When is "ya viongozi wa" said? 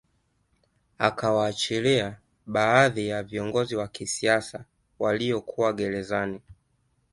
3.07-3.87